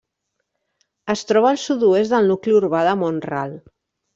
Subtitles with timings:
[1.15, 3.55] Es troba al sud-oest del nucli urbà de Mont-ral.